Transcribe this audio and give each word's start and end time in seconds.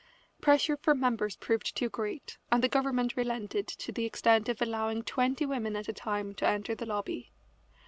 Pressure 0.41 0.75
from 0.77 0.99
members 0.99 1.35
proved 1.35 1.75
too 1.75 1.87
great, 1.87 2.39
and 2.51 2.63
the 2.63 2.67
government 2.67 3.15
relented 3.15 3.67
to 3.67 3.91
the 3.91 4.03
extent 4.03 4.49
of 4.49 4.59
allowing 4.59 5.03
twenty 5.03 5.45
women 5.45 5.75
at 5.75 5.87
a 5.87 5.93
time 5.93 6.33
to 6.33 6.47
enter 6.47 6.73
the 6.73 6.87
lobby. 6.87 7.31